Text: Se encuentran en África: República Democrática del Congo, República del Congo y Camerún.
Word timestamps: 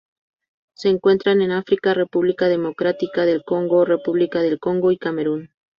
Se 0.73 0.89
encuentran 0.89 1.43
en 1.43 1.51
África: 1.51 1.93
República 1.93 2.47
Democrática 2.49 3.23
del 3.27 3.43
Congo, 3.43 3.85
República 3.85 4.41
del 4.41 4.57
Congo 4.59 4.91
y 4.91 4.97
Camerún. 4.97 5.51